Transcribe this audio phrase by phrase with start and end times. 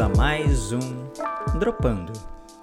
[0.00, 2.14] a mais um Dropando.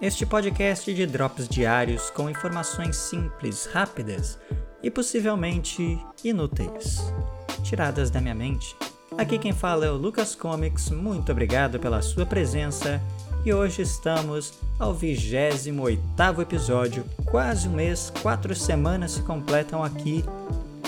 [0.02, 4.40] Este podcast de drops diários com informações simples, rápidas
[4.82, 7.14] e possivelmente inúteis,
[7.62, 8.76] tiradas da minha mente.
[9.20, 13.00] Aqui quem fala é o Lucas Comics, muito obrigado pela sua presença
[13.46, 20.26] e hoje estamos ao 28 episódio, quase um mês, quatro semanas se completam aqui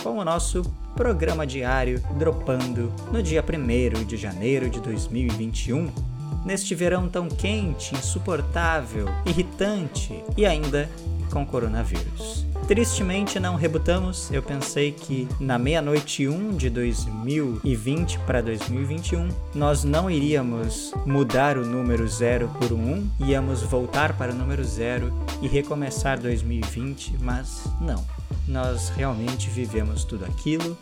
[0.01, 0.63] com o nosso
[0.95, 6.18] programa diário dropando no dia 1 de janeiro de 2021.
[6.45, 10.89] Neste verão tão quente, insuportável, irritante e ainda
[11.29, 12.45] com coronavírus.
[12.67, 20.09] Tristemente não rebutamos, eu pensei que na meia-noite 1 de 2020 para 2021 nós não
[20.09, 25.47] iríamos mudar o número 0 por um 1, íamos voltar para o número 0 e
[25.47, 28.05] recomeçar 2020, mas não.
[28.47, 30.77] Nós realmente vivemos tudo aquilo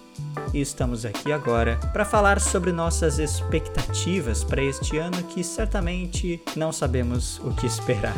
[0.54, 6.72] e estamos aqui agora para falar sobre nossas expectativas para este ano que certamente não
[6.72, 8.16] sabemos o que esperar.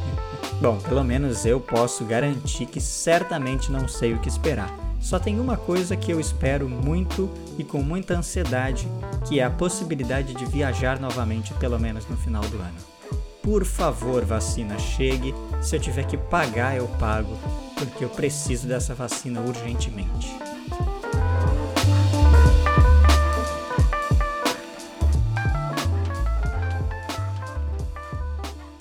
[0.60, 4.74] Bom, pelo menos eu posso garantir que certamente não sei o que esperar.
[5.00, 8.88] Só tem uma coisa que eu espero muito e com muita ansiedade,
[9.26, 12.98] que é a possibilidade de viajar novamente, pelo menos no final do ano.
[13.42, 15.34] Por favor, vacina, chegue.
[15.62, 17.38] Se eu tiver que pagar, eu pago,
[17.76, 20.36] porque eu preciso dessa vacina urgentemente.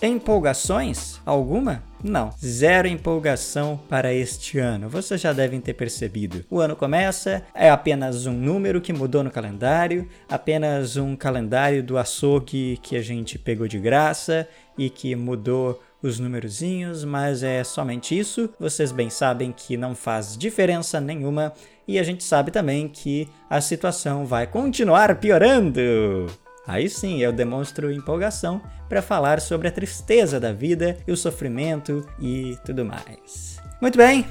[0.02, 1.20] Empolgações?
[1.26, 1.84] Alguma?
[2.04, 4.88] Não, zero empolgação para este ano.
[4.88, 6.46] Vocês já devem ter percebido.
[6.52, 11.98] O ano começa, é apenas um número que mudou no calendário, apenas um calendário do
[11.98, 18.18] açougue que a gente pegou de graça e que mudou os numerozinhos, mas é somente
[18.18, 18.50] isso.
[18.60, 21.54] Vocês bem sabem que não faz diferença nenhuma
[21.88, 26.28] e a gente sabe também que a situação vai continuar piorando.
[26.68, 32.06] Aí sim eu demonstro empolgação para falar sobre a tristeza da vida e o sofrimento
[32.20, 33.58] e tudo mais.
[33.82, 34.26] Muito bem,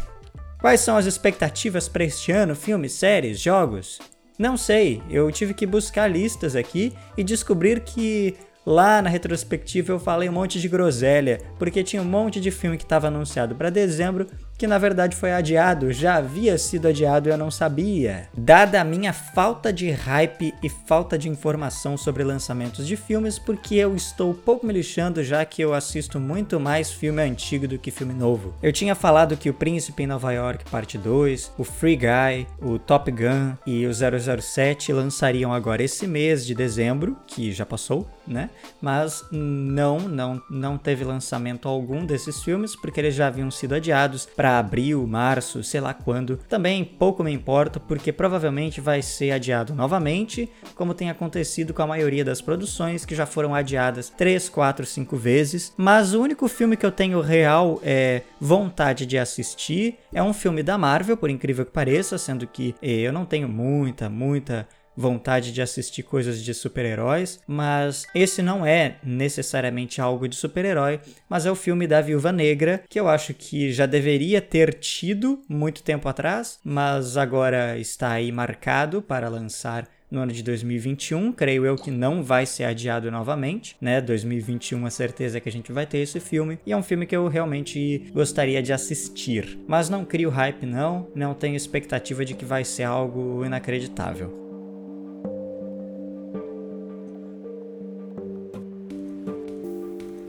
[0.61, 2.55] quais são as expectativas para este ano?
[2.55, 3.99] Filmes, séries, jogos?
[4.39, 8.37] Não sei, eu tive que buscar listas aqui e descobrir que
[8.67, 12.77] Lá na retrospectiva eu falei um monte de groselha, porque tinha um monte de filme
[12.77, 14.27] que estava anunciado para dezembro
[14.59, 18.29] que na verdade foi adiado, já havia sido adiado e eu não sabia.
[18.37, 23.75] Dada a minha falta de hype e falta de informação sobre lançamentos de filmes, porque
[23.75, 27.91] eu estou pouco me lixando já que eu assisto muito mais filme antigo do que
[27.91, 28.55] filme novo.
[28.63, 32.79] Eu tinha falado que O Príncipe em Nova York Parte 2, o Free Guy, o
[32.79, 38.51] Top Gun e o 007 lançariam agora esse mês de dezembro, que já passou, né?
[38.81, 44.27] Mas não, não, não teve lançamento algum desses filmes porque eles já haviam sido adiados
[44.27, 46.39] para abril, março, sei lá quando.
[46.49, 51.87] Também pouco me importa, porque provavelmente vai ser adiado novamente, como tem acontecido com a
[51.87, 55.73] maioria das produções que já foram adiadas 3, 4, 5 vezes.
[55.77, 60.63] Mas o único filme que eu tenho real é vontade de assistir é um filme
[60.63, 65.61] da Marvel, por incrível que pareça, sendo que eu não tenho muita, muita vontade de
[65.61, 71.57] assistir coisas de super-heróis, mas esse não é necessariamente algo de super-herói, mas é o
[71.57, 76.59] filme da Viúva Negra, que eu acho que já deveria ter tido muito tempo atrás,
[76.65, 82.23] mas agora está aí marcado para lançar no ano de 2021, creio eu que não
[82.23, 84.01] vai ser adiado novamente, né?
[84.01, 87.17] 2021 a certeza que a gente vai ter esse filme e é um filme que
[87.17, 92.45] eu realmente gostaria de assistir, mas não crio hype não, não tenho expectativa de que
[92.45, 94.46] vai ser algo inacreditável.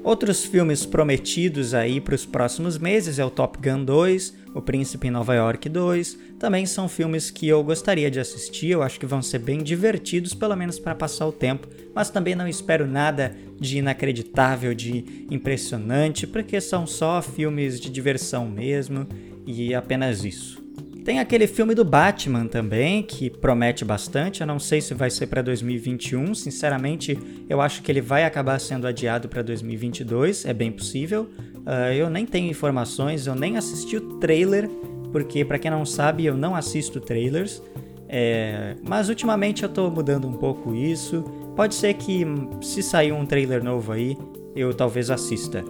[0.07, 5.09] Outros filmes prometidos aí para os próximos meses é o Top Gun 2, O Príncipe
[5.09, 6.17] em Nova York 2.
[6.39, 10.33] Também são filmes que eu gostaria de assistir, eu acho que vão ser bem divertidos,
[10.33, 16.25] pelo menos para passar o tempo, mas também não espero nada de inacreditável, de impressionante,
[16.25, 19.05] porque são só filmes de diversão mesmo
[19.45, 20.66] e apenas isso.
[21.07, 24.41] Tem aquele filme do Batman também, que promete bastante.
[24.41, 26.35] Eu não sei se vai ser para 2021.
[26.35, 27.17] Sinceramente,
[27.47, 30.43] eu acho que ele vai acabar sendo adiado para 2022.
[30.43, 31.29] É bem possível.
[31.65, 34.69] Uh, eu nem tenho informações, eu nem assisti o trailer,
[35.09, 37.63] porque, para quem não sabe, eu não assisto trailers.
[38.09, 41.21] É, mas ultimamente eu tô mudando um pouco isso.
[41.55, 42.25] Pode ser que,
[42.61, 44.17] se sair um trailer novo aí,
[44.53, 45.63] eu talvez assista.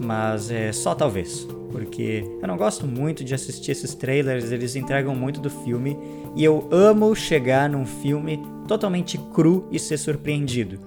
[0.00, 5.14] Mas é só talvez porque eu não gosto muito de assistir esses trailers, eles entregam
[5.14, 5.96] muito do filme
[6.36, 10.78] e eu amo chegar num filme totalmente cru e ser surpreendido.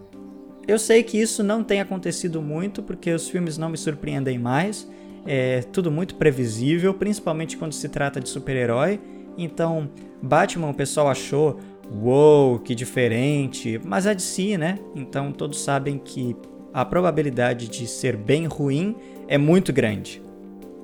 [0.67, 4.87] Eu sei que isso não tem acontecido muito porque os filmes não me surpreendem mais,
[5.25, 8.99] é tudo muito previsível, principalmente quando se trata de super-herói.
[9.37, 9.89] Então,
[10.21, 11.59] Batman o pessoal achou
[11.91, 14.79] uou, que diferente, mas é de si, né?
[14.95, 16.35] Então todos sabem que
[16.75, 18.98] a probabilidade de ser bem ruim
[19.30, 20.22] é muito grande.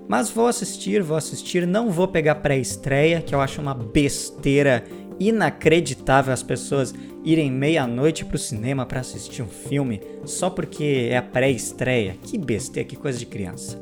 [0.08, 4.86] Mas vou assistir, vou assistir, não vou pegar pré-estreia, que eu acho uma besteira
[5.20, 6.96] inacreditável as pessoas
[7.26, 12.16] irem meia-noite pro cinema para assistir um filme só porque é a pré-estreia.
[12.24, 13.78] Que besteira, que coisa de criança.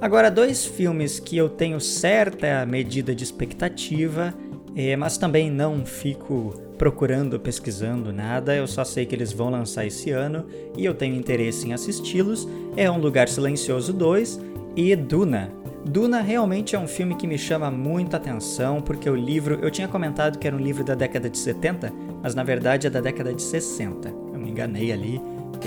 [0.00, 4.32] Agora, dois filmes que eu tenho certa medida de expectativa,
[4.74, 9.86] é, mas também não fico procurando, pesquisando nada, eu só sei que eles vão lançar
[9.86, 10.46] esse ano
[10.76, 12.48] e eu tenho interesse em assisti-los.
[12.76, 14.40] É Um Lugar Silencioso 2
[14.74, 15.52] e Duna.
[15.84, 19.88] Duna realmente é um filme que me chama muita atenção, porque o livro, eu tinha
[19.88, 21.92] comentado que era um livro da década de 70,
[22.22, 24.08] mas na verdade é da década de 60.
[24.08, 25.20] Eu me enganei ali,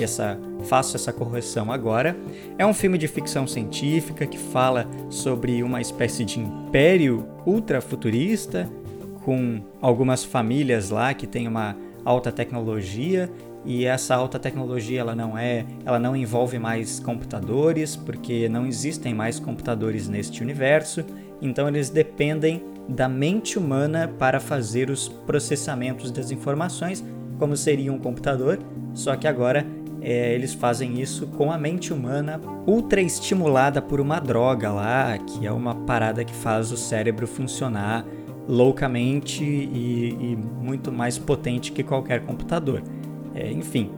[0.03, 2.15] essa, faço essa correção agora.
[2.57, 8.69] É um filme de ficção científica que fala sobre uma espécie de império ultrafuturista,
[9.25, 11.75] com algumas famílias lá que têm uma
[12.05, 13.27] alta tecnologia
[13.65, 19.15] e essa alta tecnologia ela não é, ela não envolve mais computadores, porque não existem
[19.15, 21.03] mais computadores neste universo,
[21.41, 27.03] então eles dependem da mente humana para fazer os processamentos das informações,
[27.39, 28.59] como seria um computador,
[28.93, 29.65] só que agora
[29.99, 35.47] é, eles fazem isso com a mente humana ultra estimulada por uma droga lá, que
[35.47, 38.05] é uma parada que faz o cérebro funcionar
[38.47, 42.81] loucamente e, e muito mais potente que qualquer computador.
[43.33, 43.91] É, enfim,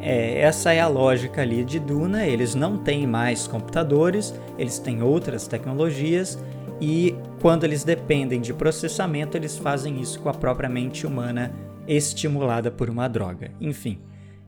[0.00, 2.26] é, essa é a lógica ali de Duna.
[2.26, 6.38] Eles não têm mais computadores, eles têm outras tecnologias
[6.80, 11.52] e quando eles dependem de processamento, eles fazem isso com a própria mente humana
[11.86, 13.50] estimulada por uma droga.
[13.60, 13.98] Enfim.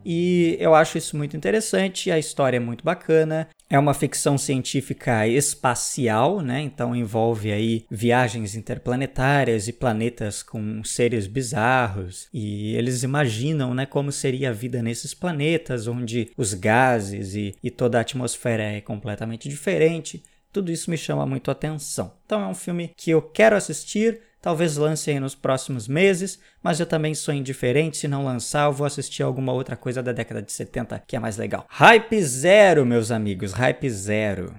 [0.08, 3.48] E eu acho isso muito interessante, a história é muito bacana.
[3.68, 6.60] É uma ficção científica espacial, né?
[6.60, 12.28] Então envolve aí viagens interplanetárias e planetas com seres bizarros.
[12.32, 17.68] E eles imaginam, né, como seria a vida nesses planetas, onde os gases e, e
[17.68, 20.22] toda a atmosfera é completamente diferente.
[20.52, 22.12] Tudo isso me chama muito atenção.
[22.24, 26.78] Então é um filme que eu quero assistir, Talvez lance aí nos próximos meses, mas
[26.78, 27.96] eu também sou indiferente.
[27.96, 31.18] Se não lançar, eu vou assistir alguma outra coisa da década de 70 que é
[31.18, 31.66] mais legal.
[31.68, 34.54] Hype zero, meus amigos, hype zero.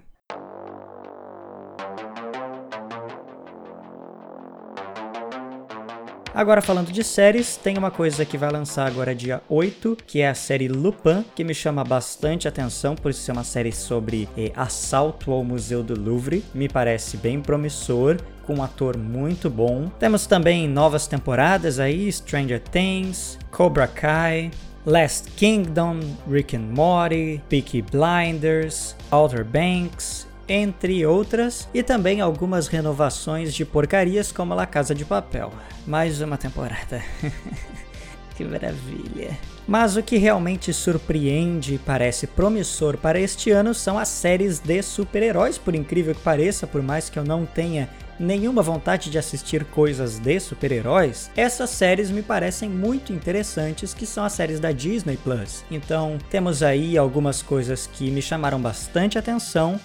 [6.37, 10.29] Agora falando de séries, tem uma coisa que vai lançar agora dia 8, que é
[10.29, 15.31] a série Lupin, que me chama bastante atenção por ser uma série sobre eh, assalto
[15.31, 16.45] ao Museu do Louvre.
[16.53, 19.91] Me parece bem promissor com um ator muito bom.
[19.99, 24.49] Temos também novas temporadas aí, Stranger Things, Cobra Kai,
[24.85, 25.99] Last Kingdom,
[26.31, 34.31] Rick and Morty, Peaky Blinders, Outer Banks entre outras, e também algumas renovações de porcarias
[34.31, 35.51] como La Casa de Papel.
[35.85, 37.03] Mais uma temporada.
[38.33, 39.37] que maravilha.
[39.67, 44.81] Mas o que realmente surpreende e parece promissor para este ano são as séries de
[44.81, 49.65] super-heróis, por incrível que pareça, por mais que eu não tenha nenhuma vontade de assistir
[49.65, 55.17] coisas de super-heróis, essas séries me parecem muito interessantes, que são as séries da Disney
[55.17, 55.63] Plus.
[55.69, 59.79] Então, temos aí algumas coisas que me chamaram bastante atenção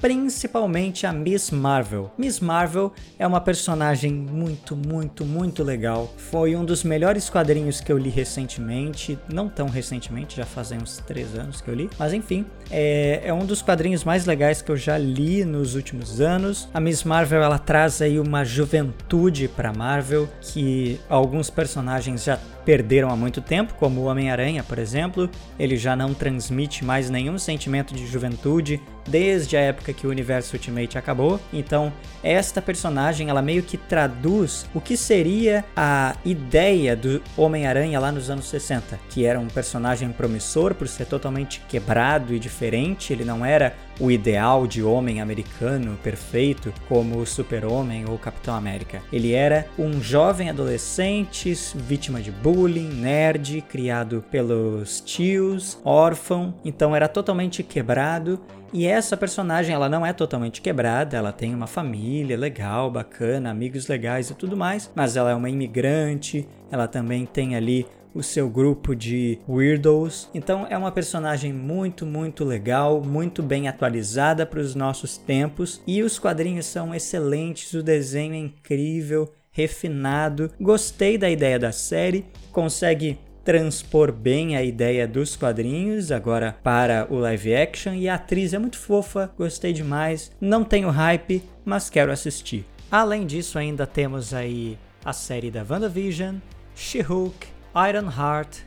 [0.00, 2.10] principalmente a Miss Marvel.
[2.16, 6.12] Miss Marvel é uma personagem muito, muito, muito legal.
[6.16, 10.98] Foi um dos melhores quadrinhos que eu li recentemente, não tão recentemente, já fazem uns
[10.98, 14.70] três anos que eu li, mas enfim, é, é um dos quadrinhos mais legais que
[14.70, 16.68] eu já li nos últimos anos.
[16.72, 23.10] A Miss Marvel ela traz aí uma juventude para Marvel que alguns personagens já perderam
[23.10, 25.30] há muito tempo, como o Homem-Aranha, por exemplo.
[25.58, 30.56] Ele já não transmite mais nenhum sentimento de juventude desde a época que o universo
[30.56, 31.40] Ultimate acabou.
[31.52, 38.10] Então, esta personagem, ela meio que traduz o que seria a ideia do Homem-Aranha lá
[38.10, 43.24] nos anos 60, que era um personagem promissor por ser totalmente quebrado e diferente, ele
[43.24, 49.02] não era o ideal de homem americano perfeito como o Super-Homem ou Capitão América.
[49.12, 57.08] Ele era um jovem adolescente, vítima de bullying, nerd, criado pelos tios, órfão, então era
[57.08, 58.40] totalmente quebrado
[58.72, 63.86] e essa personagem, ela não é totalmente quebrada, ela tem uma família legal, bacana, amigos
[63.86, 68.48] legais e tudo mais, mas ela é uma imigrante, ela também tem ali o seu
[68.48, 70.28] grupo de weirdos.
[70.34, 76.02] Então é uma personagem muito, muito legal, muito bem atualizada para os nossos tempos e
[76.02, 80.50] os quadrinhos são excelentes, o desenho é incrível, refinado.
[80.58, 87.16] Gostei da ideia da série, consegue transpor bem a ideia dos quadrinhos agora para o
[87.18, 90.32] live action e a atriz é muito fofa, gostei demais.
[90.40, 92.64] Não tenho hype, mas quero assistir.
[92.90, 96.36] Além disso, ainda temos aí a série da WandaVision,
[96.74, 98.60] She-Hulk, Ironheart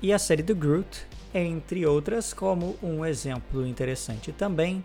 [0.00, 4.82] e a série do Groot, entre outras, como um exemplo interessante também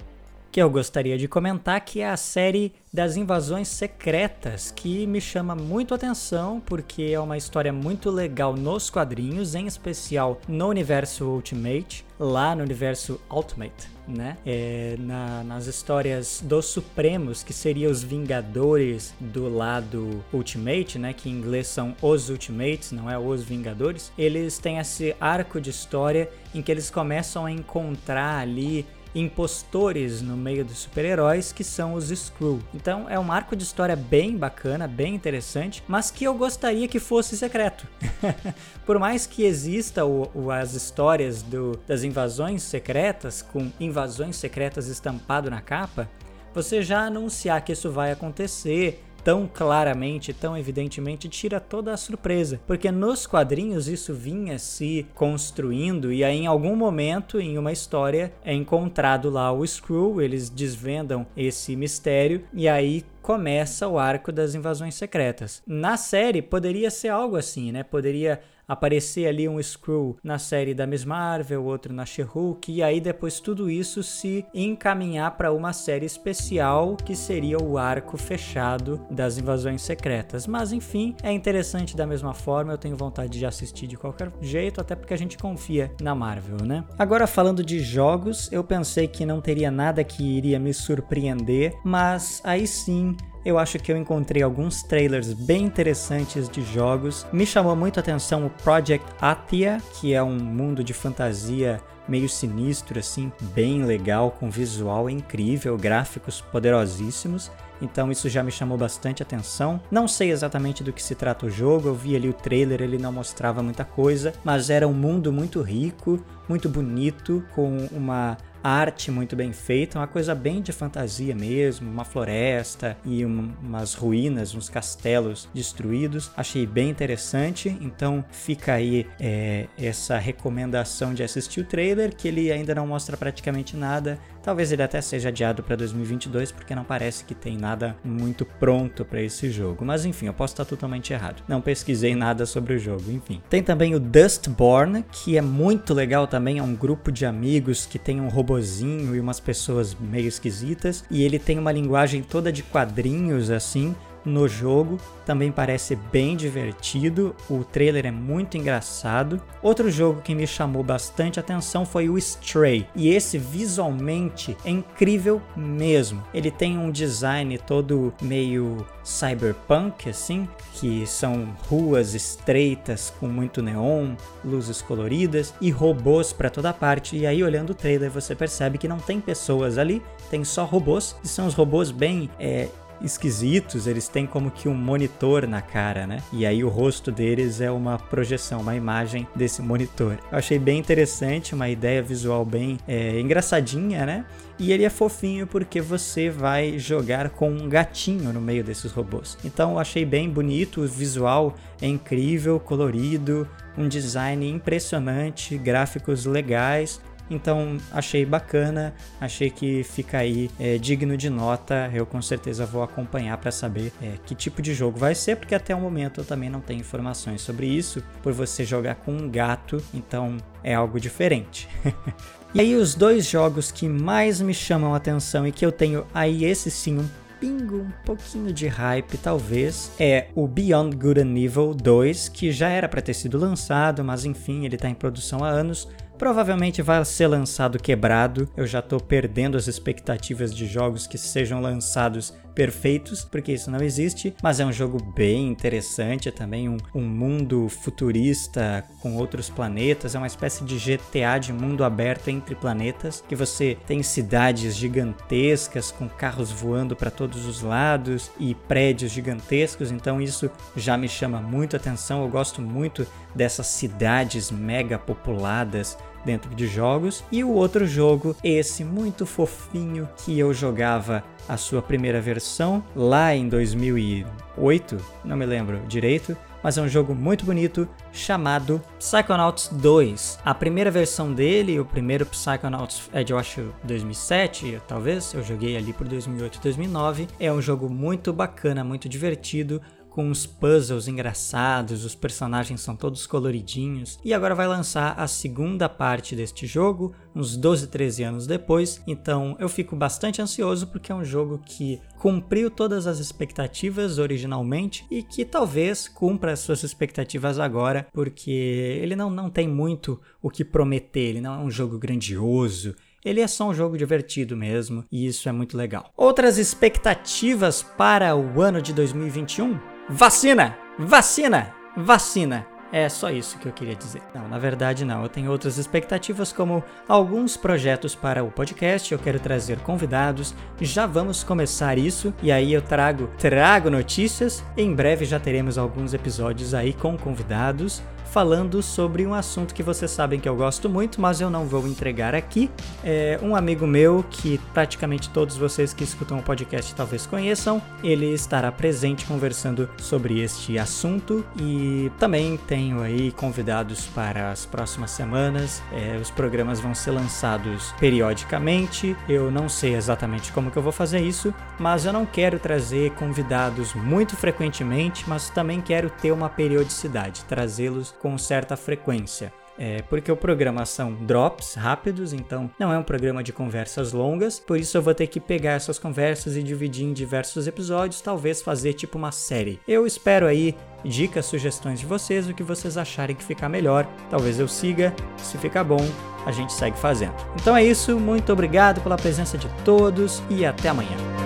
[0.51, 5.55] que eu gostaria de comentar, que é a série das invasões secretas, que me chama
[5.55, 12.03] muito atenção porque é uma história muito legal nos quadrinhos, em especial no universo Ultimate,
[12.19, 14.37] lá no universo Ultimate, né?
[14.43, 21.13] É, na, nas histórias dos Supremos, que seriam os Vingadores do lado Ultimate, né?
[21.13, 24.11] Que em inglês são os Ultimates, não é os Vingadores.
[24.17, 30.37] Eles têm esse arco de história em que eles começam a encontrar ali impostores no
[30.37, 32.59] meio dos super-heróis que são os Skrull.
[32.73, 36.99] Então é um arco de história bem bacana, bem interessante, mas que eu gostaria que
[36.99, 37.87] fosse secreto.
[38.85, 44.87] Por mais que exista o, o, as histórias do, das invasões secretas, com invasões secretas
[44.87, 46.09] estampado na capa,
[46.53, 52.59] você já anunciar que isso vai acontecer, tão claramente, tão evidentemente, tira toda a surpresa.
[52.65, 58.31] Porque nos quadrinhos isso vinha se construindo e aí em algum momento em uma história
[58.43, 64.55] é encontrado lá o Skrull, eles desvendam esse mistério e aí começa o arco das
[64.55, 65.61] invasões secretas.
[65.67, 67.83] Na série poderia ser algo assim, né?
[67.83, 73.01] Poderia aparecer ali um Skrull na série da Miss Marvel, outro na She-Hulk, e aí
[73.01, 79.39] depois tudo isso se encaminhar para uma série especial que seria o arco fechado das
[79.39, 80.45] invasões secretas.
[80.45, 84.79] Mas enfim, é interessante da mesma forma, eu tenho vontade de assistir de qualquer jeito,
[84.79, 86.85] até porque a gente confia na Marvel, né?
[86.97, 92.41] Agora falando de jogos, eu pensei que não teria nada que iria me surpreender, mas
[92.43, 93.15] aí sim
[93.49, 97.25] eu acho que eu encontrei alguns trailers bem interessantes de jogos.
[97.33, 102.27] Me chamou muito a atenção o Project Athia, que é um mundo de fantasia meio
[102.27, 107.51] sinistro assim, bem legal, com visual incrível, gráficos poderosíssimos.
[107.81, 109.79] Então isso já me chamou bastante atenção.
[109.89, 112.97] Não sei exatamente do que se trata o jogo, eu vi ali o trailer, ele
[112.97, 119.11] não mostrava muita coisa, mas era um mundo muito rico, muito bonito, com uma arte
[119.11, 124.53] muito bem feita, uma coisa bem de fantasia mesmo, uma floresta e um, umas ruínas,
[124.55, 126.31] uns castelos destruídos.
[126.35, 132.51] Achei bem interessante, então fica aí é, essa recomendação de assistir o trailer, que ele
[132.51, 134.19] ainda não mostra praticamente nada.
[134.41, 139.03] Talvez ele até seja adiado para 2022, porque não parece que tem nada muito pronto
[139.03, 139.85] para esse jogo.
[139.85, 141.43] Mas enfim, eu posso estar totalmente errado.
[141.47, 143.41] Não pesquisei nada sobre o jogo, enfim.
[143.49, 147.99] Tem também o Dustborn, que é muito legal também, é um grupo de amigos que
[147.99, 152.63] tem um robozinho e umas pessoas meio esquisitas, e ele tem uma linguagem toda de
[152.63, 153.95] quadrinhos assim,
[154.29, 159.41] no jogo, também parece bem divertido, o trailer é muito engraçado.
[159.61, 165.41] Outro jogo que me chamou bastante atenção foi o Stray, e esse visualmente é incrível
[165.55, 166.23] mesmo.
[166.33, 174.15] Ele tem um design todo meio cyberpunk assim, que são ruas estreitas com muito neon,
[174.45, 177.17] luzes coloridas e robôs para toda parte.
[177.17, 181.15] E aí olhando o trailer você percebe que não tem pessoas ali, tem só robôs
[181.23, 182.67] e são os robôs bem é,
[183.01, 186.21] esquisitos, eles têm como que um monitor na cara, né?
[186.31, 190.17] E aí o rosto deles é uma projeção, uma imagem desse monitor.
[190.31, 194.25] Eu achei bem interessante, uma ideia visual bem é, engraçadinha, né?
[194.57, 199.37] E ele é fofinho porque você vai jogar com um gatinho no meio desses robôs.
[199.45, 206.99] Então eu achei bem bonito, o visual é incrível, colorido, um design impressionante, gráficos legais
[207.29, 211.89] então achei bacana, achei que fica aí é, digno de nota.
[211.93, 215.53] Eu com certeza vou acompanhar para saber é, que tipo de jogo vai ser, porque
[215.53, 218.03] até o momento eu também não tenho informações sobre isso.
[218.23, 221.69] Por você jogar com um gato, então é algo diferente.
[222.53, 226.05] e aí os dois jogos que mais me chamam a atenção e que eu tenho
[226.13, 227.07] aí esse sim um
[227.39, 232.67] pingo, um pouquinho de hype, talvez, é o Beyond Good and Evil 2, que já
[232.67, 235.87] era para ter sido lançado, mas enfim, ele está em produção há anos
[236.19, 238.47] provavelmente vai ser lançado quebrado.
[238.55, 243.81] Eu já estou perdendo as expectativas de jogos que sejam lançados perfeitos, porque isso não
[243.81, 249.49] existe, mas é um jogo bem interessante, é também um, um mundo futurista com outros
[249.49, 254.75] planetas, é uma espécie de GTA de mundo aberto entre planetas, que você tem cidades
[254.75, 261.07] gigantescas com carros voando para todos os lados e prédios gigantescos, então isso já me
[261.07, 267.23] chama muito atenção, eu gosto muito dessas cidades mega populadas dentro de jogos.
[267.31, 273.35] E o outro jogo, esse muito fofinho que eu jogava a sua primeira versão lá
[273.35, 280.39] em 2008, não me lembro direito, mas é um jogo muito bonito chamado Psychonauts 2.
[280.43, 285.77] A primeira versão dele, o primeiro Psychonauts é de eu acho 2007, talvez, eu joguei
[285.77, 287.27] ali por 2008 2009.
[287.39, 289.81] É um jogo muito bacana, muito divertido,
[290.19, 294.19] com os puzzles engraçados, os personagens são todos coloridinhos.
[294.21, 299.01] E agora vai lançar a segunda parte deste jogo, uns 12, 13 anos depois.
[299.07, 305.05] Então eu fico bastante ansioso porque é um jogo que cumpriu todas as expectativas originalmente
[305.09, 310.49] e que talvez cumpra as suas expectativas agora, porque ele não, não tem muito o
[310.49, 312.93] que prometer, ele não é um jogo grandioso.
[313.23, 316.11] Ele é só um jogo divertido mesmo, e isso é muito legal.
[316.15, 319.88] Outras expectativas para o ano de 2021?
[320.11, 320.75] Vacina!
[320.97, 321.71] Vacina!
[321.95, 322.65] Vacina!
[322.91, 324.23] É só isso que eu queria dizer.
[324.33, 325.21] Não, na verdade não.
[325.21, 329.11] Eu tenho outras expectativas, como alguns projetos para o podcast.
[329.11, 330.55] Eu quero trazer convidados.
[330.81, 332.33] Já vamos começar isso.
[332.41, 334.63] E aí eu trago, trago notícias.
[334.75, 340.11] Em breve já teremos alguns episódios aí com convidados falando sobre um assunto que vocês
[340.11, 342.69] sabem que eu gosto muito, mas eu não vou entregar aqui.
[343.03, 347.81] É um amigo meu que praticamente todos vocês que escutam o podcast talvez conheçam.
[348.03, 355.11] Ele estará presente conversando sobre este assunto e também tenho aí convidados para as próximas
[355.11, 355.81] semanas.
[355.91, 359.15] É, os programas vão ser lançados periodicamente.
[359.27, 363.11] Eu não sei exatamente como que eu vou fazer isso, mas eu não quero trazer
[363.11, 369.51] convidados muito frequentemente, mas também quero ter uma periodicidade, trazê-los com certa frequência.
[369.81, 374.59] É, porque o programa são drops rápidos, então não é um programa de conversas longas,
[374.59, 378.61] por isso eu vou ter que pegar essas conversas e dividir em diversos episódios, talvez
[378.61, 379.79] fazer tipo uma série.
[379.87, 384.05] Eu espero aí dicas, sugestões de vocês, o que vocês acharem que ficar melhor.
[384.29, 386.05] Talvez eu siga, se ficar bom,
[386.45, 387.35] a gente segue fazendo.
[387.55, 391.38] Então é isso, muito obrigado pela presença de todos e até amanhã.